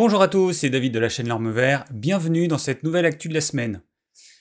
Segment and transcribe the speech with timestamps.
[0.00, 3.28] Bonjour à tous, c'est David de la chaîne L'Orme Vert, bienvenue dans cette nouvelle actu
[3.28, 3.82] de la semaine.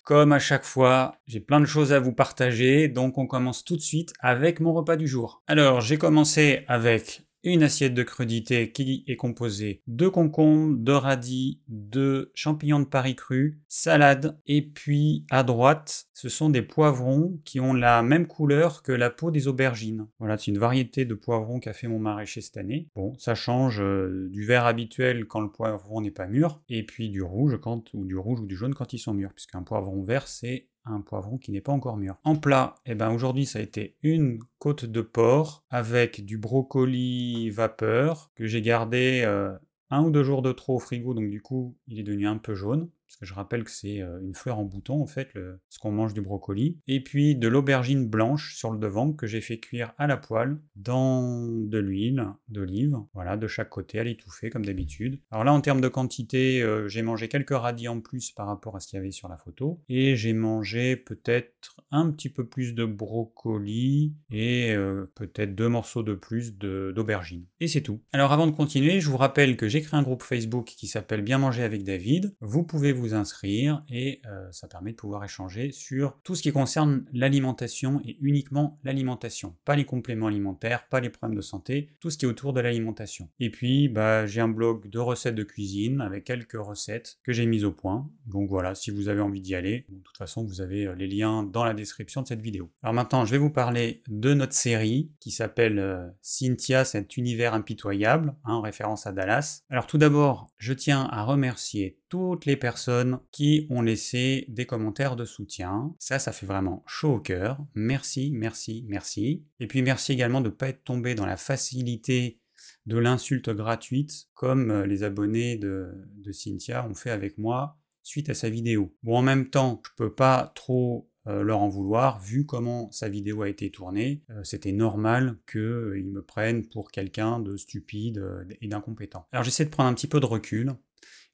[0.03, 3.75] Comme à chaque fois, j'ai plein de choses à vous partager, donc on commence tout
[3.75, 5.41] de suite avec mon repas du jour.
[5.47, 11.61] Alors, j'ai commencé avec une assiette de crudité qui est composée de concombres, de radis,
[11.67, 17.59] de champignons de Paris crus, salade, et puis à droite, ce sont des poivrons qui
[17.59, 20.07] ont la même couleur que la peau des aubergines.
[20.19, 22.89] Voilà, c'est une variété de poivrons qu'a fait mon maraîcher cette année.
[22.95, 27.09] Bon, ça change euh, du vert habituel quand le poivron n'est pas mûr, et puis
[27.09, 30.03] du rouge quand, ou du rouge ou du jaune quand ils sont mûrs, puisqu'un poivron
[30.03, 32.15] vert c'est un poivron qui n'est pas encore mûr.
[32.23, 37.49] En plat, eh ben aujourd'hui ça a été une côte de porc avec du brocoli
[37.49, 39.57] vapeur que j'ai gardé euh,
[39.89, 42.37] un ou deux jours de trop au frigo, donc du coup il est devenu un
[42.37, 45.31] peu jaune parce que je rappelle que c'est euh, une fleur en bouton en fait,
[45.69, 49.41] ce qu'on mange du brocoli, et puis de l'aubergine blanche sur le devant que j'ai
[49.41, 54.49] fait cuire à la poêle dans de l'huile d'olive, voilà, de chaque côté à l'étouffer
[54.49, 55.19] comme d'habitude.
[55.31, 58.75] Alors là en termes de quantité, euh, j'ai mangé quelques radis en plus par rapport
[58.75, 62.45] à ce qu'il y avait sur la photo, et j'ai mangé peut-être un petit peu
[62.45, 67.45] plus de brocoli et euh, peut-être deux morceaux de plus d'aubergine.
[67.59, 68.01] Et c'est tout.
[68.11, 71.21] Alors avant de continuer, je vous rappelle que j'ai créé un groupe Facebook qui s'appelle
[71.21, 72.35] Bien manger avec David.
[72.41, 76.51] Vous pouvez vous inscrire et euh, ça permet de pouvoir échanger sur tout ce qui
[76.51, 79.55] concerne l'alimentation et uniquement l'alimentation.
[79.65, 82.61] Pas les compléments alimentaires, pas les problèmes de santé, tout ce qui est autour de
[82.61, 83.29] l'alimentation.
[83.39, 87.45] Et puis, bah, j'ai un blog de recettes de cuisine avec quelques recettes que j'ai
[87.45, 88.09] mises au point.
[88.25, 91.07] Donc voilà, si vous avez envie d'y aller, de toute façon, vous avez euh, les
[91.07, 92.69] liens dans la description de cette vidéo.
[92.83, 97.53] Alors maintenant, je vais vous parler de notre série qui s'appelle euh, Cynthia, cet univers
[97.53, 99.61] impitoyable, hein, en référence à Dallas.
[99.69, 105.15] Alors tout d'abord, je tiens à remercier toutes les personnes qui ont laissé des commentaires
[105.15, 105.95] de soutien.
[105.99, 107.59] Ça, ça fait vraiment chaud au cœur.
[107.75, 109.45] Merci, merci, merci.
[109.59, 112.39] Et puis merci également de ne pas être tombé dans la facilité
[112.85, 115.91] de l'insulte gratuite comme euh, les abonnés de,
[116.31, 118.95] Cynthia ont fait avec moi suite à sa vidéo.
[119.03, 123.09] Bon, en même temps, je peux pas trop euh, leur en vouloir, vu comment sa
[123.09, 124.23] vidéo a été tournée.
[124.29, 128.23] Euh, c'était normal qu'ils me prennent pour quelqu'un de stupide
[128.61, 129.25] et d'incompétent.
[129.31, 130.75] Alors j'essaie de prendre un petit peu de recul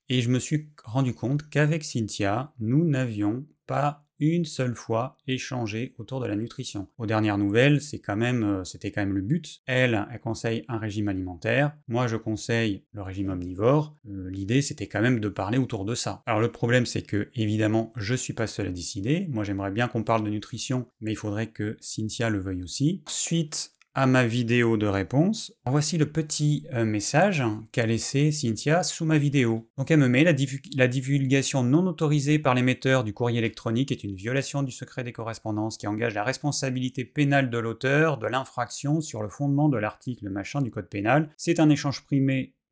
[0.10, 5.94] et je me suis rendu compte qu'avec Cynthia, nous n'avions pas une seule fois échangé
[5.98, 6.88] autour de la nutrition.
[6.98, 9.62] Aux dernières nouvelles, c'est quand même, euh, c'était quand même le but.
[9.66, 11.76] Elle, elle conseille un régime alimentaire.
[11.88, 13.96] Moi, je conseille le régime omnivore.
[14.10, 16.22] Euh, l'idée, c'était quand même de parler autour de ça.
[16.26, 19.28] Alors le problème, c'est que évidemment, je suis pas seul à décider.
[19.30, 23.04] Moi, j'aimerais bien qu'on parle de nutrition, mais il faudrait que Cynthia le veuille aussi.
[23.08, 25.54] Suite à ma vidéo de réponse.
[25.66, 29.70] Voici le petit euh, message qu'a laissé Cynthia sous ma vidéo.
[29.78, 30.34] Donc elle me met la,
[30.88, 35.78] divulgation non autorisée par l'émetteur du courrier électronique est une violation du secret des correspondances
[35.78, 40.62] qui engage la responsabilité pénale de l'auteur de l'infraction sur le fondement de l'article machin
[40.62, 41.30] du code pénal.
[41.38, 42.04] C'est un échange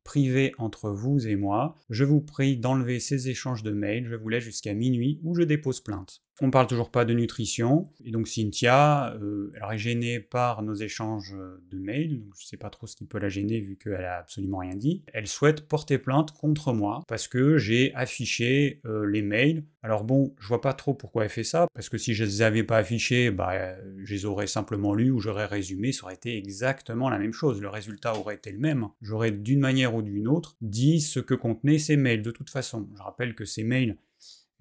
[0.04, 1.76] privé entre vous et moi.
[1.88, 5.42] Je vous prie d'enlever ces échanges de mails, je vous laisse jusqu'à minuit où je
[5.42, 6.20] dépose plainte.
[6.40, 10.74] On parle toujours pas de nutrition, et donc Cynthia, euh, elle est gênée par nos
[10.74, 11.36] échanges
[11.70, 14.18] de mails, donc je sais pas trop ce qui peut la gêner vu qu'elle a
[14.18, 15.02] absolument rien dit.
[15.12, 19.64] Elle souhaite porter plainte contre moi parce que j'ai affiché euh, les mails.
[19.82, 22.42] Alors bon, je vois pas trop pourquoi elle fait ça, parce que si je les
[22.42, 26.36] avais pas affichés, bah, je les aurais simplement lus ou j'aurais résumé, ça aurait été
[26.36, 27.60] exactement la même chose.
[27.60, 28.88] Le résultat aurait été le même.
[29.02, 32.88] J'aurais d'une manière ou d'une autre dit ce que contenaient ces mails de toute façon.
[32.96, 33.96] Je rappelle que ces mails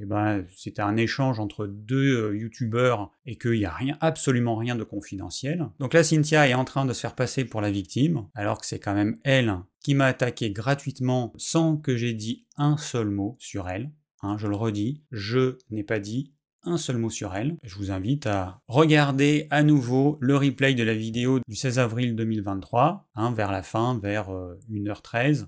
[0.02, 4.76] eh ben, c'était un échange entre deux euh, youtubeurs et qu'il n'y a absolument rien
[4.76, 5.68] de confidentiel.
[5.80, 8.66] Donc là, Cynthia est en train de se faire passer pour la victime, alors que
[8.66, 13.36] c'est quand même elle qui m'a attaqué gratuitement sans que j'ai dit un seul mot
[13.40, 13.92] sur elle.
[14.24, 16.34] Hein, je le redis, je n'ai pas dit
[16.64, 17.58] un seul mot sur elle.
[17.64, 22.16] Je vous invite à regarder à nouveau le replay de la vidéo du 16 avril
[22.16, 24.30] 2023, hein, vers la fin, vers
[24.70, 25.48] 1h13.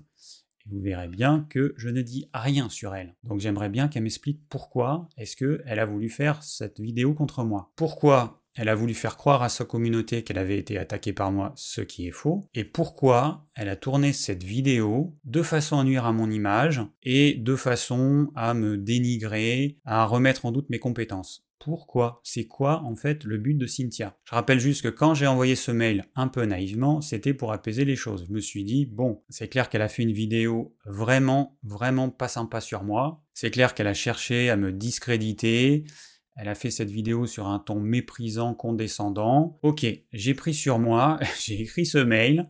[0.66, 3.14] Euh, vous verrez bien que je ne dis rien sur elle.
[3.24, 7.72] Donc j'aimerais bien qu'elle m'explique pourquoi est-ce qu'elle a voulu faire cette vidéo contre moi.
[7.76, 11.52] Pourquoi elle a voulu faire croire à sa communauté qu'elle avait été attaquée par moi,
[11.56, 16.04] ce qui est faux, et pourquoi elle a tourné cette vidéo de façon à nuire
[16.04, 21.44] à mon image et de façon à me dénigrer, à remettre en doute mes compétences
[21.64, 25.26] pourquoi C'est quoi en fait le but de Cynthia Je rappelle juste que quand j'ai
[25.26, 28.26] envoyé ce mail un peu naïvement, c'était pour apaiser les choses.
[28.28, 32.28] Je me suis dit, bon, c'est clair qu'elle a fait une vidéo vraiment, vraiment pas
[32.28, 33.22] sympa sur moi.
[33.32, 35.84] C'est clair qu'elle a cherché à me discréditer.
[36.36, 39.58] Elle a fait cette vidéo sur un ton méprisant, condescendant.
[39.62, 42.44] Ok, j'ai pris sur moi, j'ai écrit ce mail.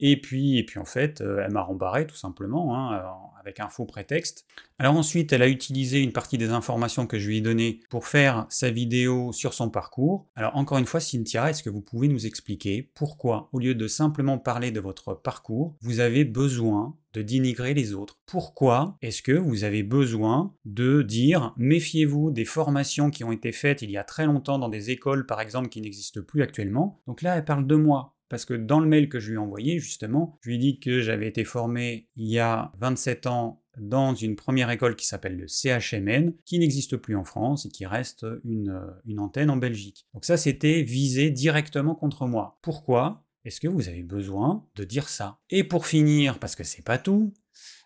[0.00, 3.00] Et puis, et puis en fait, euh, elle m'a rembarré tout simplement, hein,
[3.40, 4.46] avec un faux prétexte.
[4.78, 8.06] Alors ensuite, elle a utilisé une partie des informations que je lui ai données pour
[8.06, 10.26] faire sa vidéo sur son parcours.
[10.34, 13.86] Alors encore une fois, Cynthia, est-ce que vous pouvez nous expliquer pourquoi, au lieu de
[13.86, 18.18] simplement parler de votre parcours, vous avez besoin de dénigrer les autres?
[18.26, 23.82] Pourquoi est-ce que vous avez besoin de dire méfiez-vous des formations qui ont été faites
[23.82, 27.00] il y a très longtemps dans des écoles, par exemple, qui n'existent plus actuellement?
[27.06, 29.38] Donc là, elle parle de moi parce que dans le mail que je lui ai
[29.38, 33.62] envoyé, justement, je lui ai dit que j'avais été formé il y a 27 ans
[33.78, 37.86] dans une première école qui s'appelle le CHMN, qui n'existe plus en France et qui
[37.86, 38.76] reste une,
[39.06, 40.08] une antenne en Belgique.
[40.14, 42.58] Donc ça, c'était visé directement contre moi.
[42.60, 43.24] Pourquoi?
[43.44, 45.38] Est-ce que vous avez besoin de dire ça?
[45.48, 47.32] Et pour finir, parce que c'est pas tout,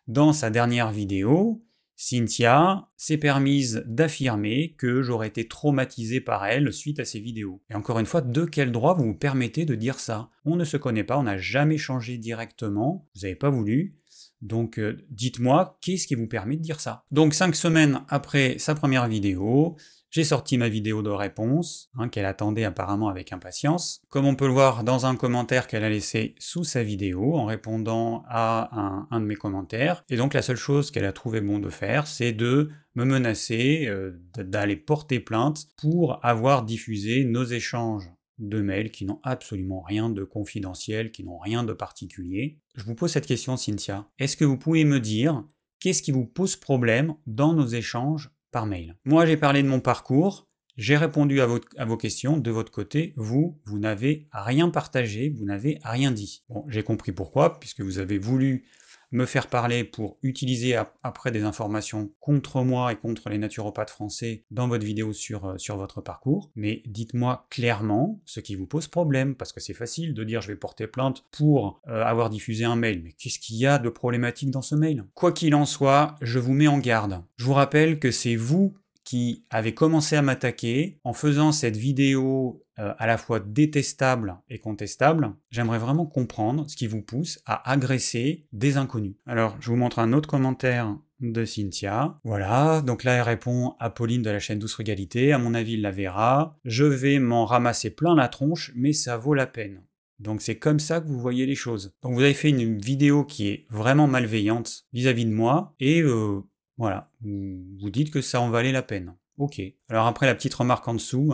[0.06, 1.62] dans sa dernière vidéo,
[2.00, 7.60] Cynthia s'est permise d'affirmer que j'aurais été traumatisé par elle suite à ces vidéos.
[7.70, 10.30] Et encore une fois, de quel droit vous vous permettez de dire ça?
[10.44, 13.96] On ne se connaît pas, on n'a jamais changé directement, vous n'avez pas voulu.
[14.42, 17.04] Donc euh, dites-moi, qu'est-ce qui vous permet de dire ça?
[17.10, 19.76] Donc cinq semaines après sa première vidéo,
[20.10, 24.00] j'ai sorti ma vidéo de réponse, hein, qu'elle attendait apparemment avec impatience.
[24.08, 27.44] Comme on peut le voir dans un commentaire qu'elle a laissé sous sa vidéo en
[27.44, 30.04] répondant à un, de mes commentaires.
[30.08, 33.86] Et donc la seule chose qu'elle a trouvé bon de faire, c'est de me menacer
[33.86, 40.08] euh, d'aller porter plainte pour avoir diffusé nos échanges de mails qui n'ont absolument rien
[40.10, 42.58] de confidentiel, qui n'ont rien de particulier.
[42.76, 44.08] Je vous pose cette question, Cynthia.
[44.18, 45.44] Est-ce que vous pouvez me dire
[45.80, 48.96] qu'est-ce qui vous pose problème dans nos échanges par mail.
[49.04, 50.48] Moi, j'ai parlé de mon parcours,
[50.78, 53.12] j'ai répondu à, vos questions de votre côté.
[53.16, 56.44] Vous, vous n'avez rien partagé, vous n'avez rien dit.
[56.48, 58.64] Bon, j'ai compris pourquoi, puisque vous avez voulu
[59.10, 64.44] me faire parler pour utiliser après des informations contre moi et contre les naturopathes français
[64.50, 66.50] dans votre vidéo sur, euh, sur votre parcours.
[66.54, 70.48] Mais dites-moi clairement ce qui vous pose problème, parce que c'est facile de dire je
[70.48, 73.02] vais porter plainte pour euh, avoir diffusé un mail.
[73.02, 75.04] Mais qu'est-ce qu'il y a de problématique dans ce mail?
[75.14, 77.22] Quoi qu'il en soit, je vous mets en garde.
[77.36, 82.62] Je vous rappelle que c'est vous qui avez commencé à m'attaquer en faisant cette vidéo
[82.78, 87.70] euh, à la fois détestable et contestable, j'aimerais vraiment comprendre ce qui vous pousse à
[87.70, 89.14] agresser des inconnus.
[89.26, 92.18] Alors, je vous montre un autre commentaire de Cynthia.
[92.24, 95.74] Voilà, donc là elle répond à Pauline de la chaîne Douce Régalité, à mon avis
[95.74, 96.56] il la verra.
[96.64, 99.82] Je vais m'en ramasser plein la tronche, mais ça vaut la peine.
[100.18, 101.94] Donc c'est comme ça que vous voyez les choses.
[102.02, 106.40] Donc vous avez fait une vidéo qui est vraiment malveillante vis-à-vis de moi, et euh,
[106.76, 109.14] voilà, vous dites que ça en valait la peine.
[109.38, 109.62] Ok.
[109.88, 111.32] Alors après la petite remarque en dessous,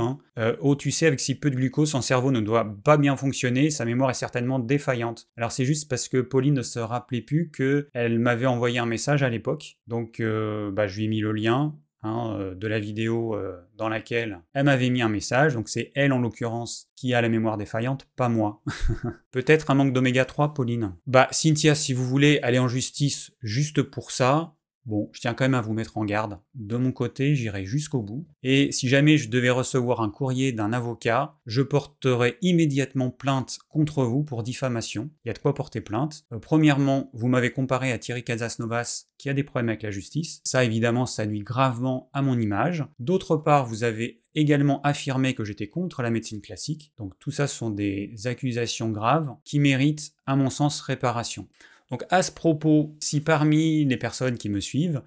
[0.61, 3.71] oh tu sais avec si peu de glucose son cerveau ne doit pas bien fonctionner,
[3.71, 5.29] sa mémoire est certainement défaillante.
[5.39, 9.23] Alors c'est juste parce que Pauline ne se rappelait plus qu'elle m'avait envoyé un message
[9.23, 12.79] à l'époque, donc euh, bah, je lui ai mis le lien hein, euh, de la
[12.79, 13.39] vidéo
[13.77, 17.31] dans laquelle elle m'avait mis un message, donc c'est elle en l'occurrence qui a la
[17.31, 18.63] mémoire défaillante, pas moi.
[19.31, 20.95] Peut-être un manque d'oméga 3, Pauline.
[21.07, 24.55] Bah Cynthia, si vous voulez aller en justice juste pour ça,
[24.87, 26.39] Bon, je tiens quand même à vous mettre en garde.
[26.55, 28.27] De mon côté, j'irai jusqu'au bout.
[28.43, 34.05] Et si jamais je devais recevoir un courrier d'un avocat, je porterai immédiatement plainte contre
[34.05, 35.11] vous pour diffamation.
[35.25, 36.25] Il y a de quoi porter plainte.
[36.33, 40.41] Euh, premièrement, vous m'avez comparé à Thierry Casasnovas qui a des problèmes avec la justice.
[40.45, 42.85] Ça, évidemment, ça nuit gravement à mon image.
[42.99, 46.93] D'autre part, vous avez également affirmé que j'étais contre la médecine classique.
[46.99, 51.49] Donc tout ça sont des accusations graves qui méritent, à mon sens, réparation.
[51.91, 55.03] Donc à ce propos, si parmi les personnes qui me suivent,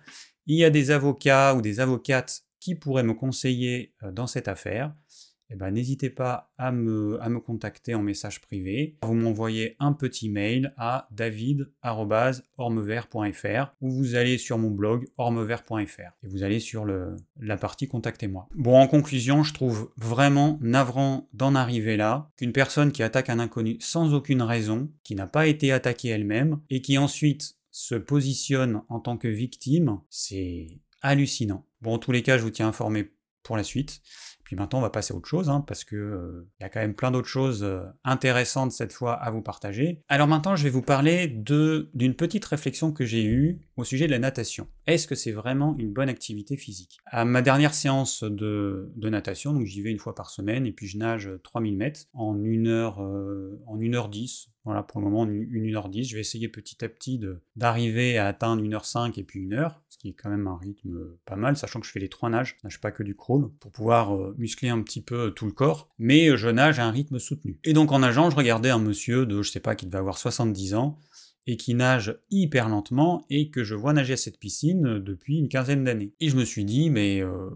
[0.46, 4.48] il y a des avocats ou des avocates qui pourraient me conseiller euh, dans cette
[4.48, 4.94] affaire,
[5.50, 8.98] eh ben, n'hésitez pas à me, contacter en message privé.
[9.04, 16.28] Vous m'envoyez un petit mail à david.ormevert.fr ou vous allez sur mon blog ormevert.fr et
[16.28, 18.50] vous allez sur le, la partie Contactez-moi.
[18.56, 23.40] Bon, en conclusion, je trouve vraiment navrant d'en arriver là, qu'une personne qui attaque un
[23.40, 28.82] inconnu sans aucune raison, qui n'a pas été attaquée elle-même et qui ensuite se positionne
[28.90, 31.66] en tant que victime, c'est hallucinant.
[31.82, 33.12] Bon, en tous les cas, je vous tiens informé
[33.44, 34.02] pour la suite.
[34.48, 36.70] Puis maintenant, on va passer à autre chose, hein, parce que euh, il y a
[36.70, 40.02] quand même plein d'autres choses euh, intéressantes cette fois à vous partager.
[40.08, 44.06] Alors maintenant, je vais vous parler de d'une petite réflexion que j'ai eue au sujet
[44.06, 44.70] de la natation.
[44.86, 47.00] Est-ce que c'est vraiment une bonne activité physique?
[47.08, 50.88] À ma dernière séance de, natation, donc j'y vais une fois par semaine, et puis
[50.88, 55.46] je nage 3000 mètres en 1 heure, euh, en 1h10, voilà, pour le moment, une,
[55.46, 56.10] 1h10.
[56.10, 57.22] Je vais essayer petit à petit
[57.56, 61.38] d'arriver à atteindre 1h05 et puis 1h, ce qui est quand même un rythme pas
[61.38, 63.72] mal, sachant que je fais les trois nages, je nage pas que du crawl, pour
[63.72, 67.18] pouvoir euh, muscler un petit peu tout le corps, mais je nage à un rythme
[67.18, 67.62] soutenu.
[67.64, 70.18] Et donc en nageant, je regardais un monsieur de, je sais pas, qui devait avoir
[70.18, 71.00] 70 ans,
[71.50, 75.48] et qui nage hyper lentement, et que je vois nager à cette piscine depuis une
[75.48, 76.12] quinzaine d'années.
[76.20, 77.22] Et je me suis dit, mais...
[77.22, 77.50] Euh,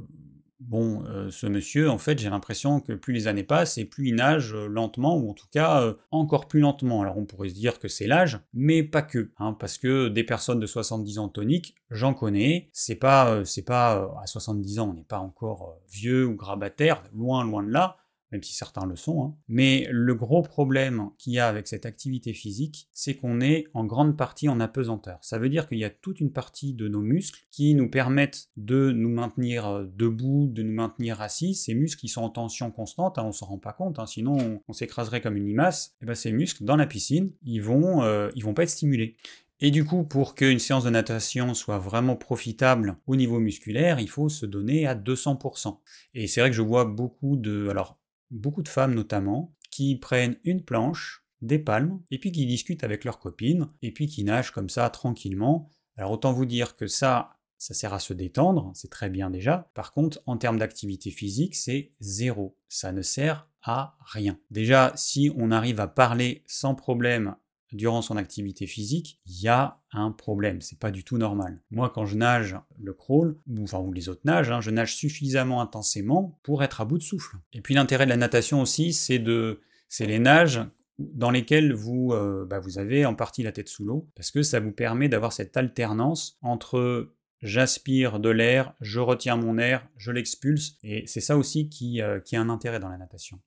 [0.61, 4.09] bon, euh, ce monsieur, en fait, j'ai l'impression que plus les années passent et plus
[4.09, 7.01] il nage euh, lentement, ou en tout cas euh, encore plus lentement.
[7.01, 10.23] Alors on pourrait se dire que c'est l'âge, mais pas que, hein, parce que des
[10.23, 14.93] personnes de 70 ans toniques, j'en connais, c'est pas, c'est pas à 70 ans, on
[14.93, 17.97] n'est pas encore vieux ou grabataire, loin, loin de là,
[18.31, 19.23] même si certains le sont.
[19.23, 19.35] Hein.
[19.47, 23.85] Mais le gros problème qu'il y a avec cette activité physique, c'est qu'on est en
[23.85, 25.19] grande partie en apesanteur.
[25.21, 28.49] Ça veut dire qu'il y a toute une partie de nos muscles qui nous permettent
[28.57, 31.55] de nous maintenir euh, debout, de nous maintenir assis.
[31.55, 34.61] Ces muscles qui sont en tension constante, hein, on s'en rend pas compte, hein, sinon
[34.67, 35.95] on, s'écraserait comme une limace.
[36.01, 39.15] Et ben ces muscles, dans la piscine, ils vont, euh, ils vont pas être stimulés.
[39.63, 44.09] Et du coup, pour qu'une séance de natation soit vraiment profitable au niveau musculaire, il
[44.09, 45.77] faut se donner à 200%.
[46.15, 47.67] Et c'est vrai que je vois beaucoup de...
[47.69, 48.00] Alors,
[48.31, 53.03] beaucoup de femmes notamment, qui prennent une planche, des palmes, et puis qui discutent avec
[53.03, 55.69] leurs copines, et puis qui nagent comme ça tranquillement.
[55.97, 59.69] Alors autant vous dire que ça, ça sert à se détendre, c'est très bien déjà.
[59.73, 62.57] Par contre, en termes d'activité physique, c'est zéro.
[62.69, 64.39] Ça ne sert à rien.
[64.49, 67.35] Déjà, si on arrive à parler sans problème
[67.71, 71.61] durant son activité physique, il y a un problème, c'est pas du tout normal.
[71.71, 74.95] Moi, quand je nage le crawl, ou, enfin, ou les autres nagent, hein, je nage
[74.95, 77.37] suffisamment intensément pour être à bout de souffle.
[77.53, 80.61] Et puis l'intérêt de la natation aussi, c'est de, c'est les nages
[80.99, 84.43] dans lesquels vous, euh, bah, vous avez en partie la tête sous l'eau, parce que
[84.43, 90.11] ça vous permet d'avoir cette alternance entre j'aspire de l'air, je retiens mon air, je
[90.11, 93.39] l'expulse, et c'est ça aussi qui, euh, qui a un intérêt dans la natation.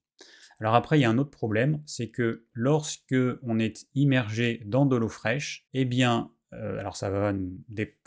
[0.60, 4.86] Alors après, il y a un autre problème, c'est que lorsque on est immergé dans
[4.86, 7.58] de l'eau fraîche, eh bien, euh, alors ça va nous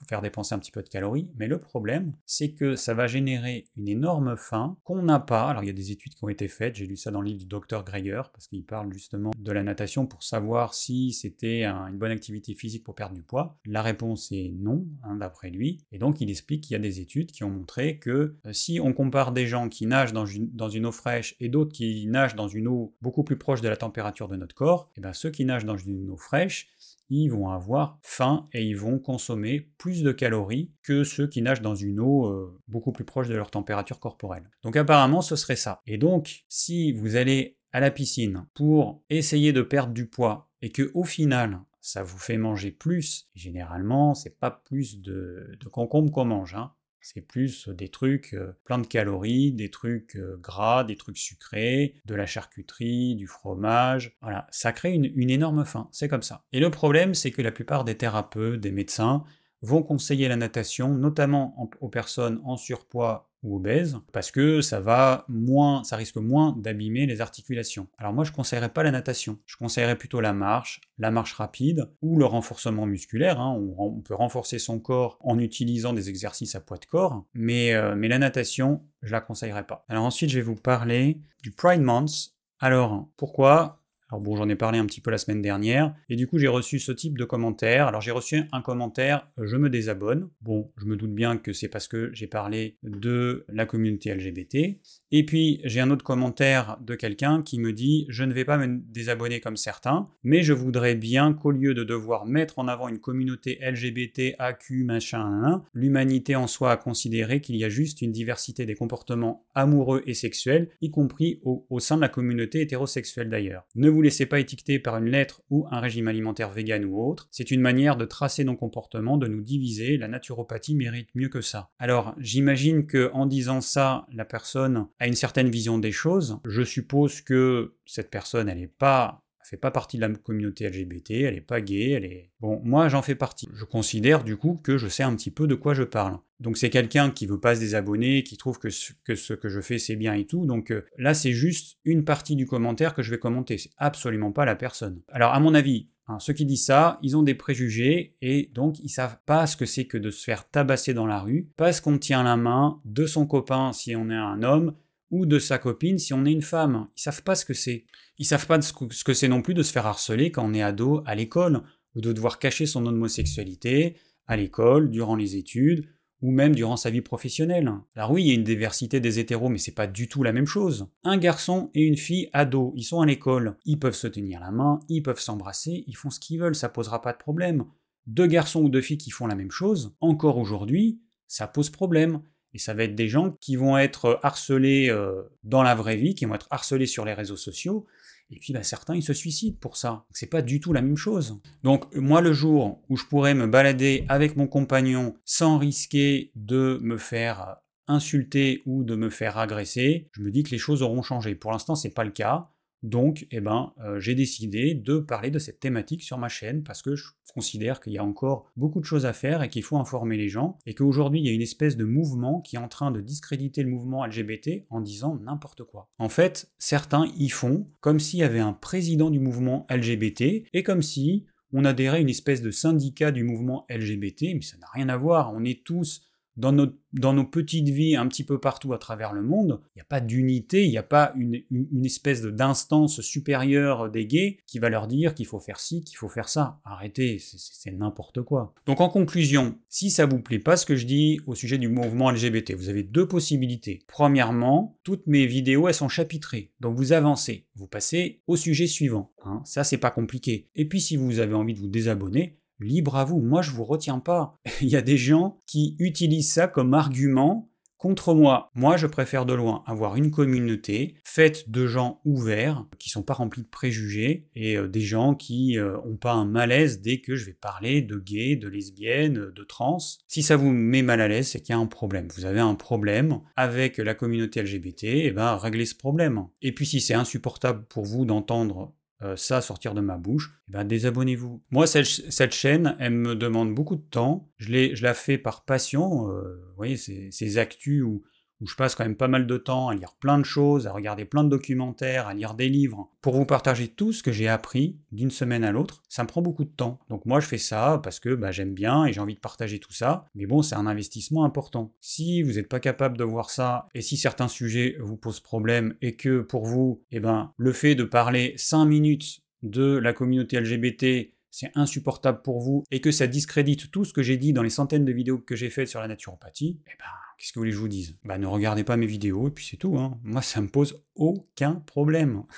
[0.07, 3.65] faire dépenser un petit peu de calories, mais le problème, c'est que ça va générer
[3.77, 5.49] une énorme faim qu'on n'a pas.
[5.49, 7.27] Alors il y a des études qui ont été faites, j'ai lu ça dans le
[7.27, 11.65] livre du docteur Greger, parce qu'il parle justement de la natation pour savoir si c'était
[11.65, 13.57] une bonne activité physique pour perdre du poids.
[13.65, 15.83] La réponse est non, hein, d'après lui.
[15.91, 18.79] Et donc il explique qu'il y a des études qui ont montré que euh, si
[18.79, 22.47] on compare des gens qui nagent dans une, eau fraîche et d'autres qui nagent dans
[22.47, 25.29] une eau beaucoup plus proche de la température de notre corps, et eh bien ceux
[25.29, 26.69] qui nagent dans une eau fraîche,
[27.09, 31.61] ils vont avoir faim et ils vont consommer plus de calories que ceux qui nagent
[31.61, 34.49] dans une eau euh, beaucoup plus proche de leur température corporelle.
[34.63, 35.81] Donc apparemment ce serait ça.
[35.85, 40.71] Et donc si vous allez à la piscine pour essayer de perdre du poids et
[40.71, 46.11] que au final ça vous fait manger plus, généralement c'est pas plus de, de concombre
[46.11, 46.73] qu'on mange, hein.
[47.01, 48.35] C'est plus des trucs
[48.65, 54.17] plein de calories, des trucs gras, des trucs sucrés, de la charcuterie, du fromage.
[54.21, 56.45] Voilà, ça crée une, énorme faim, c'est comme ça.
[56.51, 59.23] Et le problème, c'est que la plupart des thérapeutes, des médecins,
[59.61, 65.25] vont conseiller la natation, notamment aux personnes en surpoids ou obèses, parce que ça va
[65.27, 67.87] moins, ça risque moins d'abîmer les articulations.
[67.97, 71.89] Alors moi je conseillerais pas la natation, je conseillerais plutôt la marche, la marche rapide
[72.01, 73.39] ou le renforcement musculaire.
[73.39, 73.55] Hein.
[73.77, 77.95] On, peut renforcer son corps en utilisant des exercices à poids de corps, mais, euh,
[77.95, 79.85] mais la natation, je la conseillerais pas.
[79.87, 82.33] Alors ensuite je vais vous parler du Pride Month.
[82.59, 86.27] Alors pourquoi alors bon, j'en ai parlé un petit peu la semaine dernière, et du
[86.27, 87.87] coup j'ai reçu ce type de commentaire.
[87.87, 90.29] Alors j'ai reçu un commentaire, euh, je me désabonne.
[90.41, 94.79] Bon, je me doute bien que c'est parce que j'ai parlé de la communauté LGBT.
[95.11, 98.57] Et puis j'ai un autre commentaire de quelqu'un qui me dit, je ne vais pas
[98.57, 102.87] me désabonner comme certains, mais je voudrais bien qu'au lieu de devoir mettre en avant
[102.87, 108.13] une communauté LGBT, AQ, machin, l'humanité en soit à considérer qu'il y a juste une
[108.13, 113.65] diversité des comportements amoureux et sexuels, y compris au sein de la communauté hétérosexuelle d'ailleurs
[113.97, 117.27] vous laissez pas étiqueter par une lettre ou un régime alimentaire vegan ou autre.
[117.31, 119.97] C'est une manière de tracer nos comportements, de nous diviser.
[119.97, 121.71] La naturopathie mérite mieux que ça.
[121.79, 126.37] Alors, j'imagine que en disant ça, la personne a une certaine vision des choses.
[126.45, 131.11] Je suppose que cette personne, elle n'est pas fait pas partie de la communauté LGBT,
[131.11, 132.31] elle est pas gay, elle est...
[132.41, 133.47] Bon, moi j'en fais partie.
[133.53, 136.19] Je considère du coup que je sais un petit peu de quoi je parle.
[136.39, 139.79] Donc c'est quelqu'un qui veut pas se désabonner, qui trouve que ce que, je fais
[139.79, 140.45] c'est bien et tout.
[140.45, 144.31] Donc euh, là c'est juste une partie du commentaire que je vais commenter, c'est absolument
[144.31, 145.01] pas la personne.
[145.09, 148.79] Alors à mon avis, hein, ceux qui disent ça, ils ont des préjugés et donc
[148.79, 151.81] ils savent pas ce que c'est que de se faire tabasser dans la rue parce
[151.81, 154.75] qu'on tient la main de son copain si on est un homme
[155.09, 156.87] ou de sa copine si on est une femme.
[156.97, 157.85] Ils savent pas ce que c'est.
[158.19, 160.61] Ils savent pas ce que c'est non plus de se faire harceler quand on est
[160.61, 161.61] ado à l'école,
[161.95, 163.95] ou de devoir cacher son homosexualité
[164.27, 165.87] à l'école, durant les études,
[166.21, 167.71] ou même durant sa vie professionnelle.
[167.95, 170.33] Alors oui, il y a une diversité des hétéros, mais c'est pas du tout la
[170.33, 170.87] même chose.
[171.03, 174.51] Un garçon et une fille ado, ils sont à l'école, ils peuvent se tenir la
[174.51, 177.65] main, ils peuvent s'embrasser, ils font ce qu'ils veulent, ça posera pas de problème.
[178.07, 182.21] Deux garçons ou deux filles qui font la même chose, encore aujourd'hui, ça pose problème.
[182.53, 186.15] Et ça va être des gens qui vont être harcelés euh, dans la vraie vie,
[186.15, 187.85] qui vont être harcelés sur les réseaux sociaux.
[188.29, 190.05] Et puis bah, certains, ils se suicident pour ça.
[190.11, 191.39] C'est pas du tout la même chose.
[191.63, 196.79] Donc moi, le jour où je pourrais me balader avec mon compagnon sans risquer de
[196.81, 197.57] me faire
[197.87, 201.35] insulter ou de me faire agresser, je me dis que les choses auront changé.
[201.35, 202.51] Pour l'instant, c'est pas le cas.
[202.83, 206.81] Donc, eh ben, euh, j'ai décidé de parler de cette thématique sur ma chaîne parce
[206.81, 209.77] que je considère qu'il y a encore beaucoup de choses à faire et qu'il faut
[209.77, 212.67] informer les gens et qu'aujourd'hui il y a une espèce de mouvement qui est en
[212.67, 215.89] train de discréditer le mouvement LGBT en disant n'importe quoi.
[215.99, 220.63] En fait, certains y font comme s'il y avait un président du mouvement LGBT et
[220.63, 224.67] comme si on adhérait à une espèce de syndicat du mouvement LGBT, mais ça n'a
[224.73, 225.33] rien à voir.
[225.33, 226.01] On est tous
[226.37, 229.85] dans, nos petites vies un petit peu partout à travers le monde, il n'y a
[229.85, 231.43] pas d'unité, il n'y a pas une,
[231.83, 236.09] espèce d'instance supérieure des gays qui va leur dire qu'il faut faire ci, qu'il faut
[236.09, 236.59] faire ça.
[236.63, 238.53] Arrêtez, c'est n'importe quoi.
[238.65, 241.69] Donc en conclusion, si ça vous plaît pas ce que je dis au sujet du
[241.69, 243.79] mouvement LGBT, vous avez deux possibilités.
[243.87, 249.11] Premièrement, toutes mes vidéos elles sont chapitrées, donc vous avancez, vous passez au sujet suivant.
[249.23, 249.41] Hein.
[249.45, 250.49] Ça c'est pas compliqué.
[250.55, 253.63] Et puis si vous avez envie de vous désabonner, libre à vous, moi je vous
[253.63, 254.35] retiens pas.
[254.61, 258.49] Il y a des gens qui utilisent ça comme argument contre moi.
[258.55, 263.13] Moi je préfère de loin avoir une communauté faite de gens ouverts, qui sont pas
[263.13, 267.15] remplis de préjugés, et euh, des gens qui euh, ont pas un malaise dès que
[267.15, 269.77] je vais parler de gays, de lesbiennes, de trans.
[270.07, 272.07] Si ça vous met mal à l'aise, c'est qu'il y a un problème.
[272.15, 276.25] Vous avez un problème avec la communauté LGBT, et eh ben réglez ce problème.
[276.41, 278.73] Et puis si c'est insupportable pour vous d'entendre
[279.03, 281.43] euh, ça sortir de ma bouche, eh ben désabonnez-vous.
[281.51, 284.31] Moi, cette, chaîne, elle me demande beaucoup de temps.
[284.37, 286.09] Je, je la fais par passion.
[286.09, 288.03] Euh, vous voyez, ces actus où
[288.41, 290.71] où je passe quand même pas mal de temps à lire plein de choses, à
[290.71, 294.27] regarder plein de documentaires, à lire des livres, pour vous partager tout ce que j'ai
[294.27, 296.79] appris d'une semaine à l'autre, ça me prend beaucoup de temps.
[296.89, 299.59] Donc moi je fais ça parce que bah, j'aime bien et j'ai envie de partager
[299.59, 301.73] tout ça, mais bon c'est un investissement important.
[301.79, 305.75] Si vous n'êtes pas capable de voir ça, et si certains sujets vous posent problème,
[305.81, 310.39] et que pour vous, eh ben, le fait de parler 5 minutes de la communauté
[310.39, 314.41] LGBT c'est insupportable pour vous et que ça discrédite tout ce que j'ai dit dans
[314.41, 316.85] les centaines de vidéos que j'ai faites sur la naturopathie, eh ben,
[317.17, 317.97] Qu'est-ce que vous voulez que je vous dise?
[318.03, 319.77] Bah ne regardez pas mes vidéos et puis c'est tout.
[319.77, 319.99] Hein.
[320.03, 322.23] Moi ça me pose aucun problème.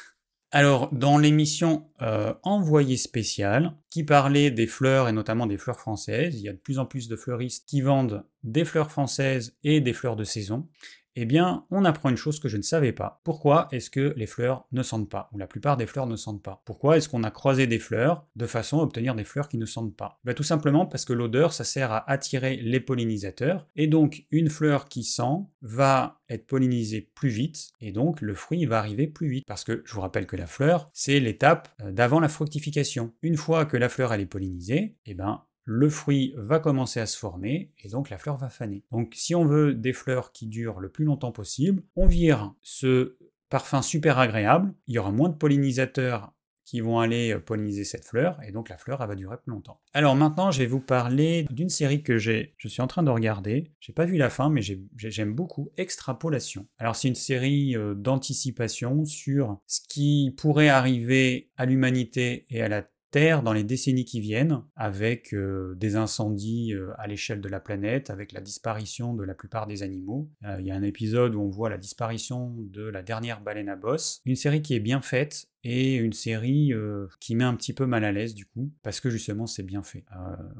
[0.51, 6.35] Alors, dans l'émission euh, Envoyé spécial, qui parlait des fleurs et notamment des fleurs françaises,
[6.35, 9.79] il y a de plus en plus de fleuristes qui vendent des fleurs françaises et
[9.79, 10.67] des fleurs de saison
[11.15, 13.21] eh bien, on apprend une chose que je ne savais pas.
[13.23, 16.43] Pourquoi est-ce que les fleurs ne sentent pas Ou la plupart des fleurs ne sentent
[16.43, 16.61] pas?
[16.65, 19.65] Pourquoi est-ce qu'on a croisé des fleurs de façon à obtenir des fleurs qui ne
[19.65, 20.19] sentent pas?
[20.23, 23.67] Ben, Tout simplement parce que l'odeur, ça sert à attirer les pollinisateurs.
[23.75, 27.71] Et donc, une fleur qui sent va être pollinisée plus vite.
[27.81, 29.45] Et donc, le fruit va arriver plus vite.
[29.47, 33.13] Parce que je vous rappelle que la fleur, c'est l'étape euh, d'avant la fructification.
[33.21, 37.15] Une fois que la fleur est pollinisée, eh ben, le fruit va commencer à se
[37.15, 38.83] former et donc la fleur va faner.
[38.91, 43.17] Donc si on veut des fleurs qui durent le plus longtemps possible, on vire ce
[43.49, 46.33] parfum super agréable, il y aura moins de pollinisateurs
[46.65, 49.81] qui vont aller polliniser cette fleur, et donc la fleur, elle va durer plus longtemps.
[49.93, 53.09] Alors maintenant, je vais vous parler d'une série que j'ai, je suis en train de
[53.09, 53.71] regarder.
[53.79, 54.61] J'ai pas vu la fin, mais
[54.95, 56.67] j'aime beaucoup Extrapolation.
[56.77, 62.67] Alors c'est une série euh, d'anticipation sur ce qui pourrait arriver à l'humanité et à
[62.67, 67.49] la Terre dans les décennies qui viennent, avec euh, des incendies euh, à l'échelle de
[67.49, 70.29] la planète, avec la disparition de la plupart des animaux.
[70.45, 73.69] Euh, il y a un épisode où on voit la disparition de la dernière baleine
[73.69, 74.21] à bosse.
[74.25, 76.71] Une série qui est bien faite et une série
[77.19, 79.83] qui met un petit peu mal à l'aise du coup, parce que justement c'est bien
[79.83, 80.05] fait.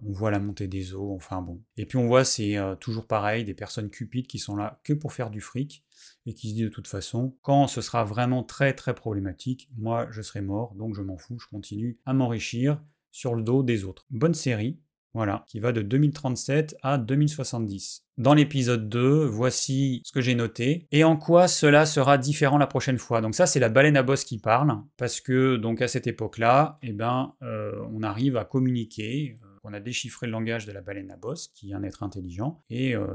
[0.05, 1.63] on voit la montée des eaux, enfin bon.
[1.77, 5.13] Et puis on voit c'est toujours pareil, des personnes cupides qui sont là que pour
[5.13, 5.85] faire du fric
[6.30, 10.08] et qui se dit de toute façon, quand ce sera vraiment très très problématique, moi
[10.12, 13.84] je serai mort, donc je m'en fous, je continue à m'enrichir sur le dos des
[13.84, 14.06] autres.
[14.12, 14.80] Bonne série,
[15.15, 18.06] voilà, qui va de 2037 à 2070.
[18.20, 22.68] Dans l'épisode 2, voici ce que j'ai noté et en quoi cela sera différent la
[22.68, 23.22] prochaine fois.
[23.22, 26.78] Donc ça, c'est la baleine à bosse qui parle, parce que donc à cette époque-là,
[26.84, 29.36] eh ben, euh, on arrive à communiquer.
[29.44, 32.04] Euh, on a déchiffré le langage de la baleine à bosse, qui est un être
[32.04, 33.08] intelligent, et euh,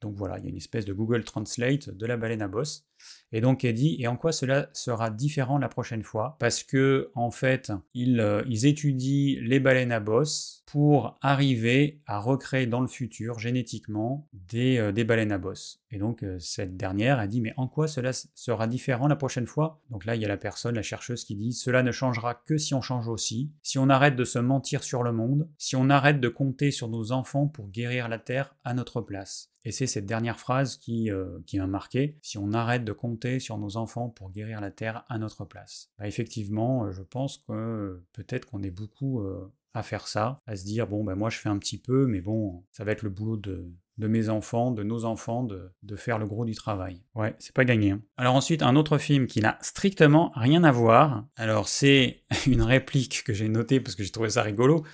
[0.00, 2.86] donc voilà, il y a une espèce de Google Translate de la baleine à bosse.
[3.32, 6.36] Et donc elle dit, et en quoi cela sera différent la prochaine fois?
[6.38, 12.66] Parce que en fait, ils, euh, étudient les baleines à bosse pour arriver à recréer
[12.66, 15.82] dans le futur génétiquement des, euh, baleines à bosse.
[15.90, 19.46] Et donc euh, cette dernière a dit, mais en quoi cela sera différent la prochaine
[19.46, 19.80] fois?
[19.90, 22.58] Donc là, il y a la personne, la chercheuse qui dit, cela ne changera que
[22.58, 25.90] si on change aussi, si on arrête de se mentir sur le monde, si on
[25.90, 29.52] arrête de compter sur nos enfants pour guérir la Terre à notre place.
[29.64, 31.10] Et c'est cette dernière phrase qui,
[31.46, 35.04] qui m'a marqué, si on arrête de compter sur nos enfants pour guérir la Terre
[35.08, 35.90] à notre place.
[35.98, 40.38] Bah, effectivement, euh, je pense que euh, peut-être qu'on est beaucoup euh, à faire ça,
[40.46, 42.92] à se dire, bon, ben moi je fais un petit peu, mais bon, ça va
[42.92, 47.02] être le boulot de, mes enfants, de nos enfants, de, faire le gros du travail.
[47.14, 47.92] Ouais, c'est pas gagné.
[47.92, 48.02] Hein.
[48.16, 51.26] Alors ensuite, un autre film qui n'a strictement rien à voir.
[51.36, 54.84] Alors c'est une réplique que j'ai notée parce que j'ai trouvé ça rigolo.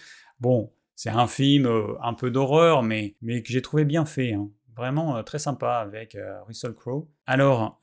[0.41, 1.69] Bon, c'est un film
[2.03, 4.33] un peu d'horreur, mais, mais que j'ai trouvé bien fait.
[4.33, 7.09] Hein vraiment très sympa avec Russell Crowe.
[7.27, 7.81] Alors,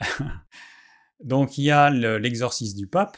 [1.23, 3.17] donc il y a l'exorcisme du pape.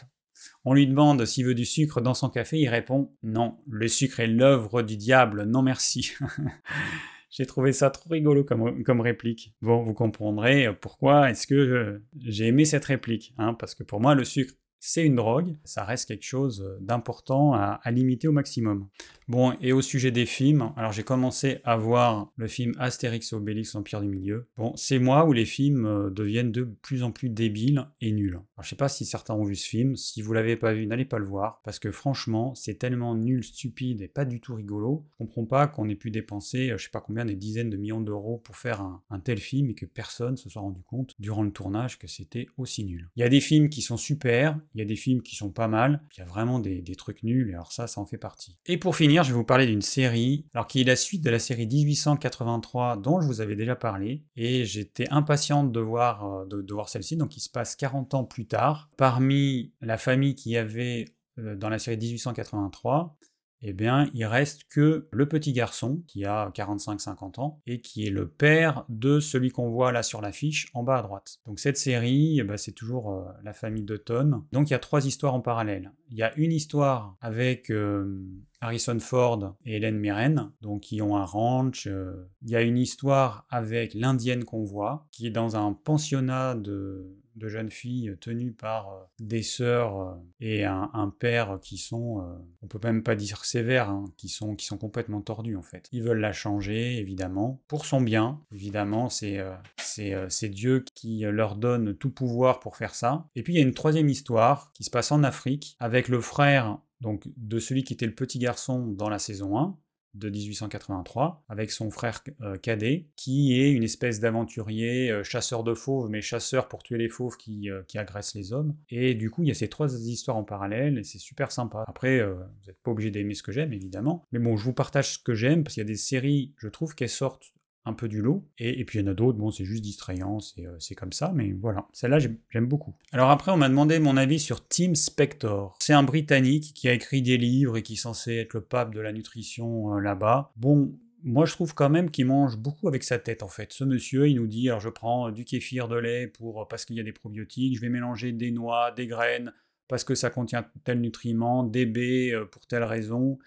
[0.65, 4.19] On lui demande s'il veut du sucre dans son café, il répond non, le sucre
[4.19, 6.13] est l'œuvre du diable, non merci.
[7.29, 9.55] J'ai trouvé ça trop rigolo comme, comme, réplique.
[9.61, 13.33] Bon, vous comprendrez pourquoi est-ce que j'ai aimé cette réplique.
[13.39, 14.53] Hein, parce que pour moi, le sucre,
[14.85, 18.89] c'est une drogue, ça reste quelque chose d'important à, limiter au maximum.
[19.29, 23.35] Bon, et au sujet des films, alors j'ai commencé à voir le film Astérix et
[23.37, 24.49] Obélix Empire du Milieu.
[24.57, 28.33] Bon, c'est moi où les films euh, deviennent de plus en plus débiles et nuls.
[28.33, 30.85] Alors je sais pas si certains ont vu ce film, si vous l'avez pas vu,
[30.85, 34.55] n'allez pas le voir, parce que franchement, c'est tellement nul, stupide et pas du tout
[34.55, 35.05] rigolo.
[35.11, 37.77] Je comprends pas qu'on ait pu dépenser, euh, je sais pas combien, des dizaines de
[37.77, 41.15] millions d'euros pour faire un, un tel film et que personne se soit rendu compte
[41.19, 43.09] durant le tournage que c'était aussi nul.
[43.15, 45.51] Il y a des films qui sont super, il y a des films qui sont
[45.51, 48.17] pas mal, il y a vraiment des, trucs nuls, et alors ça, ça en fait
[48.17, 48.57] partie.
[48.65, 51.29] Et pour finir, je vais vous parler d'une série, alors qui est la suite de
[51.29, 56.45] la série 1883 dont je vous avais déjà parlé, et j'étais impatiente de voir, euh,
[56.45, 58.89] de, voir celle-ci, donc il se passe 40 ans plus tard.
[58.97, 61.05] Parmi la famille qui avait
[61.39, 63.17] euh, dans la série 1883,
[63.63, 68.09] eh bien, il reste que le petit garçon, qui a 45-50 ans, et qui est
[68.09, 71.37] le père de celui qu'on voit là sur l'affiche, en bas à droite.
[71.45, 74.43] Donc cette série, eh ben, c'est toujours euh, la famille de Ton.
[74.51, 75.91] Donc il y a trois histoires en parallèle.
[76.09, 78.21] Il y a une histoire avec euh,
[78.59, 81.87] Harrison Ford et Hélène Mirren, donc qui ont un ranch.
[81.87, 82.29] Euh.
[82.41, 87.22] Il y a une histoire avec l'indienne qu'on voit, qui est dans un pensionnat de
[87.35, 92.23] de jeunes filles tenues par euh, des sœurs euh, et un, père qui sont, euh,
[92.61, 95.87] on peut même pas dire sévères, hein, qui, sont, qui sont complètement tordus en fait.
[95.91, 98.41] Ils veulent la changer, évidemment, pour son bien.
[98.53, 99.39] Évidemment, c'est
[99.77, 103.27] c'est Dieu qui leur donne tout pouvoir pour faire ça.
[103.35, 106.19] Et puis il y a une troisième histoire qui se passe en Afrique avec le
[106.19, 109.77] frère donc de celui qui était le petit garçon dans la saison 1,
[110.13, 115.73] de 1883 avec son frère euh, cadet qui est une espèce d'aventurier euh, chasseur de
[115.73, 118.75] fauves mais chasseur pour tuer les fauves qui, euh, qui, agressent les hommes.
[118.89, 121.83] Et du coup il y a ces trois histoires en parallèle et c'est super sympa.
[121.87, 124.25] Après vous n'êtes pas obligé d'aimer ce que j'aime évidemment.
[124.31, 126.67] Mais bon je vous partage ce que j'aime parce qu'il y a des séries je
[126.67, 127.53] trouve qu'elles sortent
[127.85, 128.47] un peu du lot.
[128.57, 131.31] Et, puis il y en a d'autres, bon, c'est juste distrayant, euh, c'est comme ça,
[131.35, 131.87] mais voilà.
[131.91, 132.95] Celle-là, j'aime beaucoup.
[133.11, 135.77] Alors après, on m'a demandé mon avis sur Tim Spector.
[135.79, 138.93] C'est un Britannique qui a écrit des livres et qui est censé être le pape
[138.93, 140.51] de la nutrition euh, là-bas.
[140.55, 143.71] Bon, moi, je trouve quand même qu'il mange beaucoup avec sa tête, en fait.
[143.71, 146.97] Ce monsieur, il nous dit, alors je prends du kéfir de lait pour, parce qu'il
[146.97, 149.53] y a des probiotiques, je vais mélanger des noix, des graines,
[149.87, 153.39] parce que ça contient tel nutriment, des baies euh, pour telle raison.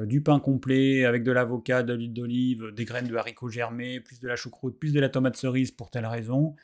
[0.00, 4.00] Euh, du pain complet avec de l'avocat, de l'huile d'olive, des graines de haricots germés,
[4.00, 6.54] plus de la choucroute, plus de la tomate cerise pour telle raison.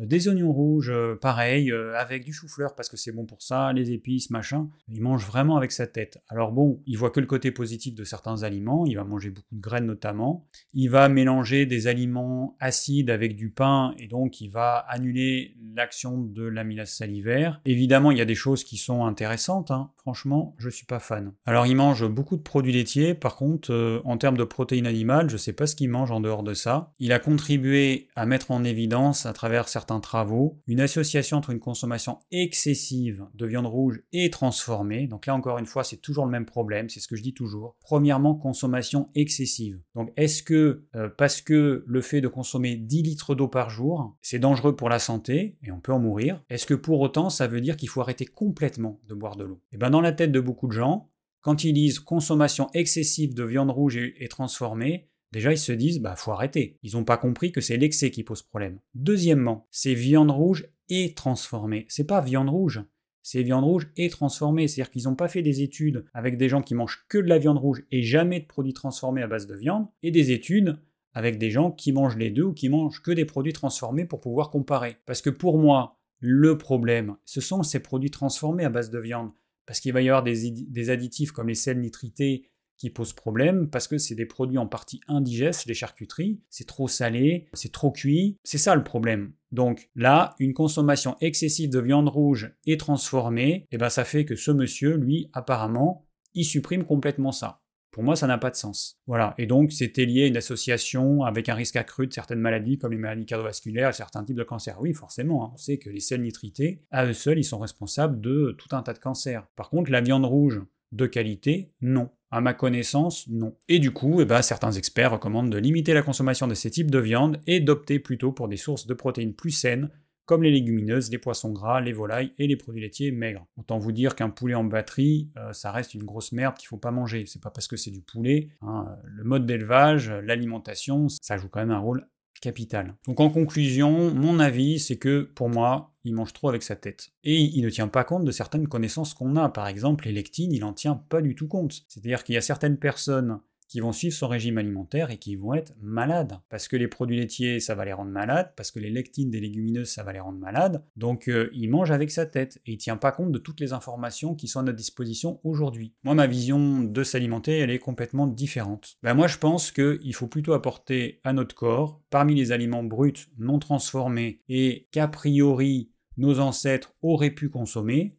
[0.00, 3.42] Euh, des oignons rouges, euh, pareil, euh, avec du chou-fleur parce que c'est bon pour
[3.42, 4.68] ça, les épices, machin.
[4.88, 6.18] Il mange vraiment avec sa tête.
[6.28, 9.54] Alors bon, il voit que le côté positif de certains aliments, il va manger beaucoup
[9.54, 10.46] de graines notamment.
[10.72, 16.18] Il va mélanger des aliments acides avec du pain et donc il va annuler l'action
[16.18, 17.60] de l'amylase salivaire.
[17.64, 19.90] Évidemment, il y a des choses qui sont intéressantes, hein.
[19.96, 21.32] franchement, je suis pas fan.
[21.46, 25.36] Alors il mange beaucoup de produits laitiers, par contre, en termes de protéines animales, je
[25.36, 26.92] sais pas ce qu'il mange en dehors de ça.
[26.98, 31.58] Il a contribué à mettre en évidence à travers certains travaux, une association entre une
[31.58, 35.08] consommation excessive de viande rouge et transformée.
[35.08, 37.34] Donc là encore une fois, c'est toujours le même problème, c'est ce que je dis
[37.34, 37.76] toujours.
[37.80, 39.80] Premièrement, consommation excessive.
[39.96, 44.16] Donc est-ce que euh, parce que le fait de consommer 10 litres d'eau par jour,
[44.22, 47.48] c'est dangereux pour la santé et on peut en mourir, est-ce que pour autant ça
[47.48, 49.60] veut dire qu'il faut arrêter complètement de boire de l'eau?
[49.72, 53.34] Et eh bien dans la tête de beaucoup de gens, quand ils disent consommation excessive
[53.34, 56.78] de viande rouge et transformée, Déjà, ils se disent, bah, faut arrêter.
[56.82, 58.80] Ils n'ont pas compris que c'est l'excès qui pose problème.
[58.94, 61.86] Deuxièmement, c'est viande rouge et transformée.
[61.88, 62.82] C'est pas viande rouge.
[63.22, 64.66] C'est viande rouge et transformée.
[64.66, 67.38] C'est-à-dire qu'ils n'ont pas fait des études avec des gens qui mangent que de la
[67.38, 70.78] viande rouge et jamais de produits transformés à base de viande, et des études
[71.12, 74.20] avec des gens qui mangent les deux ou qui mangent que des produits transformés pour
[74.20, 74.96] pouvoir comparer.
[75.06, 79.30] Parce que pour moi, le problème, ce sont ces produits transformés à base de viande.
[79.66, 82.49] Parce qu'il va y avoir des, des additifs comme les sels nitrités
[82.80, 86.88] qui pose problème parce que c'est des produits en partie indigestes, les charcuteries, c'est trop
[86.88, 89.32] salé, c'est trop cuit, c'est ça le problème.
[89.52, 94.24] Donc là, une consommation excessive de viande rouge et transformée, et eh ben ça fait
[94.24, 97.60] que ce monsieur, lui, apparemment, il supprime complètement ça.
[97.90, 99.00] Pour moi, ça n'a pas de sens.
[99.06, 99.34] Voilà.
[99.36, 102.92] Et donc, c'était lié à une association avec un risque accru de certaines maladies, comme
[102.92, 104.80] les maladies cardiovasculaires certains types de cancers.
[104.80, 105.44] Oui, forcément.
[105.44, 105.50] Hein.
[105.54, 108.82] On sait que les sels nitrités, à eux seuls, ils sont responsables de tout un
[108.82, 109.44] tas de cancers.
[109.56, 110.62] Par contre, la viande rouge
[110.92, 112.10] de qualité, non.
[112.32, 113.56] À ma connaissance, non.
[113.68, 116.90] Et du coup, eh ben, certains experts recommandent de limiter la consommation de ces types
[116.90, 119.90] de viande et d'opter plutôt pour des sources de protéines plus saines,
[120.26, 123.48] comme les légumineuses, les poissons gras, les volailles et les produits laitiers maigres.
[123.56, 126.76] Autant vous dire qu'un poulet en batterie, euh, ça reste une grosse merde qu'il faut
[126.76, 127.24] pas manger.
[127.26, 128.50] C'est pas parce que c'est du poulet.
[128.62, 128.86] Hein.
[129.02, 132.06] Le mode d'élevage, l'alimentation, ça joue quand même un rôle
[132.40, 132.96] capital.
[133.06, 137.10] Donc en conclusion, mon avis, c'est que pour moi, il mange trop avec sa tête.
[137.24, 139.48] Et il ne tient pas compte de certaines connaissances qu'on a.
[139.48, 141.82] Par exemple, les lectines, il n'en tient pas du tout compte.
[141.88, 143.40] C'est-à-dire qu'il y a certaines personnes
[143.70, 146.38] qui vont suivre son régime alimentaire et qui vont être malades.
[146.48, 149.40] Parce que les produits laitiers, ça va les rendre malades, parce que les lectines des
[149.40, 150.84] légumineuses, ça va les rendre malades.
[150.96, 153.72] Donc euh, il mange avec sa tête et il tient pas compte de toutes les
[153.72, 155.94] informations qui sont à notre disposition aujourd'hui.
[156.02, 158.96] Moi, ma vision de s'alimenter, elle est complètement différente.
[159.04, 163.28] Ben, moi, je pense qu'il faut plutôt apporter à notre corps, parmi les aliments bruts,
[163.38, 168.18] non transformés et qu'a priori nos ancêtres auraient pu consommer,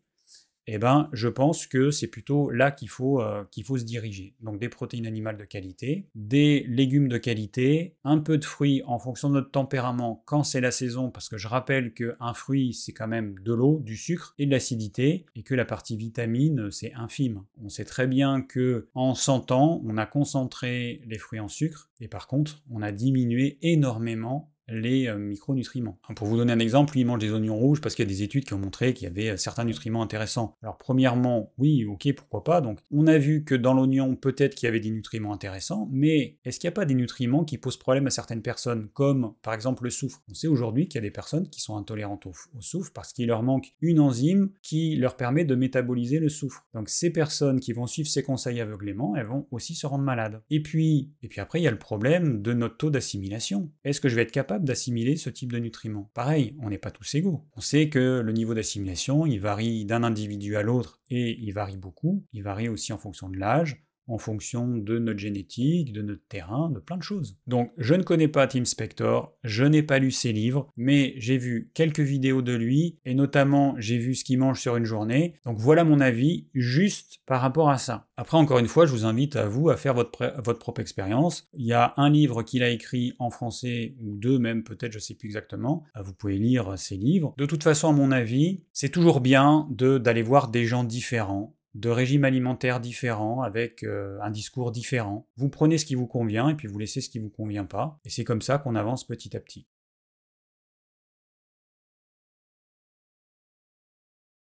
[0.74, 4.36] eh ben, je pense que c'est plutôt là qu'il faut, euh, faut se diriger.
[4.40, 9.00] Donc des protéines animales de qualité, des légumes de qualité, un peu de fruits en
[9.00, 12.94] fonction de notre tempérament quand c'est la saison, parce que je rappelle qu'un fruit, c'est
[12.94, 16.94] quand même de l'eau, du sucre et de l'acidité, et que la partie vitamine, c'est
[16.94, 17.44] infime.
[17.62, 21.90] On sait très bien que en 100 ans, on a concentré les fruits en sucre,
[22.00, 26.00] et par contre, on a diminué énormément les euh, micronutriments.
[26.16, 28.10] Pour vous donner un exemple, lui, il mange des oignons rouges parce qu'il y a
[28.10, 30.56] des études qui ont montré qu'il y avait euh, certains nutriments intéressants.
[30.62, 32.62] Alors, premièrement, oui, ok, pourquoi pas.
[32.62, 36.38] Donc, on a vu que dans l'oignon, peut-être qu'il y avait des nutriments intéressants, mais
[36.46, 39.54] est-ce qu'il n'y a pas des nutriments qui posent problème à certaines personnes, comme par
[39.54, 40.22] exemple le soufre?
[40.30, 43.28] On sait aujourd'hui qu'il y a des personnes qui sont intolérantes au, soufre parce qu'il
[43.28, 46.66] leur manque une enzyme qui leur permet de métaboliser le soufre.
[46.74, 50.42] Donc, ces personnes qui vont suivre ces conseils aveuglément, elles vont aussi se rendre malades.
[50.50, 53.72] Et puis, et puis après, il y a le problème de notre taux d'assimilation.
[53.84, 56.10] Est-ce que je vais être capable d'assimiler ce type de nutriments.
[56.14, 57.46] Pareil, on n'est pas tous égaux.
[57.56, 61.78] On sait que le niveau d'assimilation, il varie d'un individu à l'autre et il varie
[61.78, 62.26] beaucoup.
[62.34, 66.70] Il varie aussi en fonction de l'âge, en fonction de notre génétique, de notre terrain,
[66.70, 67.38] de plein de choses.
[67.48, 71.38] Donc je ne connais pas Tim Spector, je n'ai pas lu ses livres, mais j'ai
[71.38, 75.36] vu quelques vidéos de lui, et notamment j'ai vu ce qu'il mange sur une journée.
[75.46, 78.08] Donc voilà mon avis juste par rapport à ça.
[78.18, 81.48] Après, encore une fois, je vous invite à vous à faire votre, votre propre expérience.
[81.54, 84.98] Il y a un livre qu'il a écrit en français, ou deux même peut-être, je
[84.98, 85.84] ne sais plus exactement.
[86.04, 87.34] Vous pouvez lire ses livres.
[87.38, 91.90] De toute façon, à mon avis, c'est toujours bien d'aller voir des gens différents de
[91.90, 95.28] régimes alimentaires différents, avec euh, un discours différent.
[95.38, 98.00] Vous prenez ce qui vous convient et puis vous laissez ce qui vous convient pas.
[98.06, 99.68] Et c'est comme ça qu'on avance petit à petit.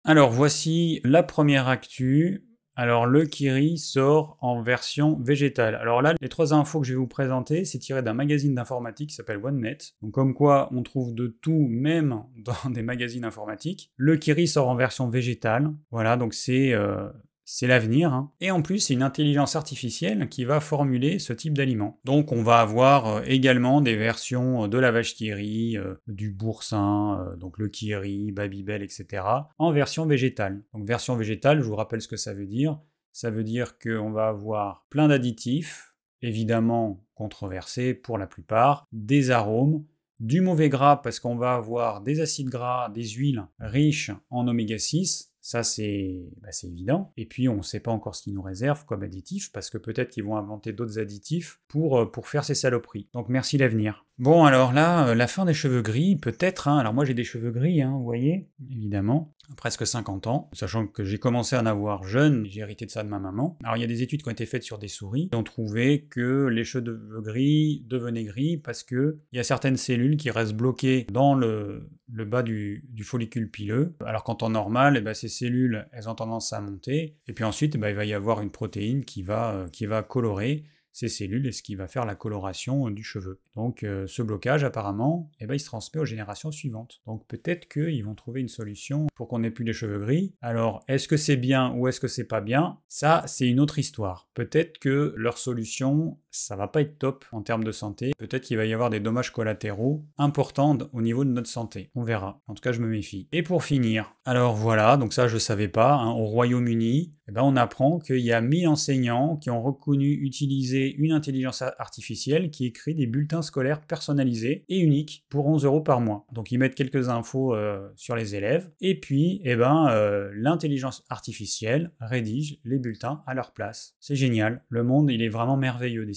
[0.03, 5.75] Alors voici la première actu alors le Kiri sort en version végétale.
[5.75, 9.09] Alors là, les trois infos que je vais vous présenter, c'est tiré d'un magazine d'informatique
[9.09, 9.77] qui s'appelle OneNet.
[10.01, 13.91] Donc comme quoi, on trouve de tout, même dans des magazines informatiques.
[13.95, 15.71] Le Kiri sort en version végétale.
[15.91, 17.07] Voilà, donc c'est euh,
[17.45, 18.11] c'est l'avenir.
[18.11, 18.31] Hein.
[18.41, 21.99] Et en plus, c'est une intelligence artificielle qui va formuler ce type d'aliment.
[22.03, 27.21] Donc on va avoir euh, également des versions de la vache kiri, euh, du boursin,
[27.21, 29.23] euh, donc le kiri, Babybel, etc.,
[29.59, 30.63] en version végétale.
[30.73, 32.79] Donc version végétale, je vous rappelle ce que ça veut dire.
[33.11, 39.85] Ça veut dire qu'on va avoir plein d'additifs, évidemment controversés pour la plupart, des arômes,
[40.19, 44.77] du mauvais gras parce qu'on va avoir des acides gras, des huiles riches en oméga
[44.77, 47.13] 6, ça, bah, c'est évident.
[47.17, 49.77] Et puis, on ne sait pas encore ce qu'ils nous réservent comme additifs, parce que
[49.77, 53.09] peut-être qu'ils vont inventer d'autres additifs pour, euh, pour faire ces saloperies.
[53.13, 54.05] Donc, merci l'avenir.
[54.17, 56.67] Bon, alors là, euh, la fin des cheveux gris, peut-être.
[56.67, 56.79] Hein.
[56.79, 61.03] Alors, moi, j'ai des cheveux gris, hein, vous voyez, évidemment, presque 50 ans, sachant que
[61.03, 63.57] j'ai commencé à en avoir jeune, j'ai hérité de ça de ma maman.
[63.63, 65.43] Alors, il y a des études qui ont été faites sur des souris, qui ont
[65.43, 70.55] trouvé que les cheveux gris devenaient gris parce qu'il y a certaines cellules qui restent
[70.55, 75.87] bloquées dans le, bas du, follicule pileux, alors qu'en temps normal, eh ben, ces cellules,
[75.91, 79.05] elles ont tendance à monter, et puis ensuite, ben, il va y avoir une protéine
[79.05, 80.63] qui va, euh, qui va colorer
[80.95, 83.41] ces cellules et ce qui va faire la coloration du cheveu.
[83.57, 87.01] Donc euh, ce blocage apparemment, eh ben, il se transmet aux générations suivantes.
[87.05, 90.33] Donc peut-être qu'ils vont trouver une solution pour qu'on n'ait plus les cheveux gris.
[90.41, 92.79] Alors est-ce que c'est bien ou est-ce que c'est pas bien?
[92.87, 94.29] Ça c'est une autre histoire.
[94.35, 98.11] Peut-être que leur solution ça va pas être top en termes de santé.
[98.17, 101.89] Peut-être qu'il va y avoir des dommages collatéraux importants au niveau de notre santé.
[101.95, 102.41] On verra.
[102.47, 103.27] En tout cas, je me méfie.
[103.31, 107.41] Et pour finir, alors voilà, donc ça je savais pas, hein, au Royaume-Uni, eh ben,
[107.43, 112.65] on apprend qu'il y a 1000 enseignants qui ont reconnu utiliser une intelligence artificielle qui
[112.65, 116.25] écrit des bulletins scolaires personnalisés et uniques pour 11 euros par mois.
[116.33, 121.03] Donc ils mettent quelques infos euh, sur les élèves et puis eh ben, euh, l'intelligence
[121.09, 123.95] artificielle rédige les bulletins à leur place.
[123.99, 124.63] C'est génial.
[124.69, 126.13] Le monde, il est vraiment merveilleux des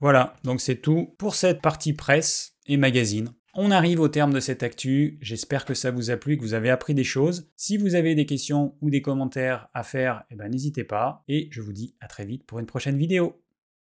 [0.00, 3.30] Voilà, donc c'est tout pour cette partie presse et magazine.
[3.54, 6.54] On arrive au terme de cette actu, j'espère que ça vous a plu, que vous
[6.54, 7.50] avez appris des choses.
[7.56, 11.48] Si vous avez des questions ou des commentaires à faire, eh ben, n'hésitez pas, et
[11.50, 13.39] je vous dis à très vite pour une prochaine vidéo.